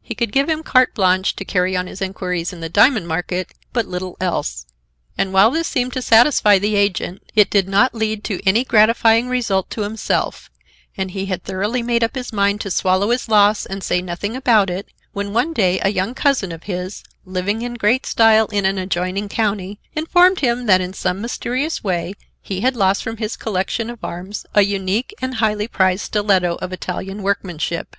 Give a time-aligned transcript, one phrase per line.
[0.00, 3.48] He could give him carte blanche to carry on his inquiries in the diamond market,
[3.74, 4.64] but little else.
[5.18, 9.28] And while this seemed to satisfy the agent, it did not lead to any gratifying
[9.28, 10.48] result to himself,
[10.96, 14.34] and he had thoroughly made up his mind to swallow his loss and say nothing
[14.34, 18.64] about it, when one day a young cousin of his, living in great style in
[18.64, 23.36] an adjoining county, informed him that in some mysterious way he had lost from his
[23.36, 27.96] collection of arms a unique and highly prized stiletto of Italian workmanship.